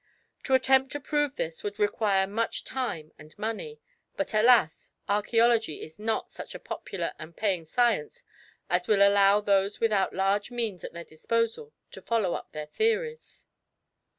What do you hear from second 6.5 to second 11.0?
a popular and paying science as will allow those without large means at